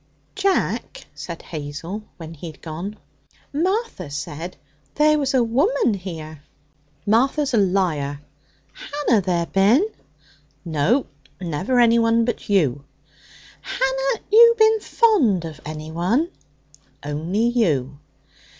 [0.33, 2.97] 'Jack,' said Hazel when he had gone,
[3.53, 4.57] 'Martha said
[4.95, 6.41] there was a woman here.'
[7.05, 8.19] 'Martha's a liar.'
[8.73, 9.85] 'Hanna there bin?'
[10.65, 11.05] 'No.
[11.39, 12.83] Never anyone but you.'
[13.61, 16.29] 'Hanna you bin fond of anyone?'
[17.03, 17.99] 'Only you.'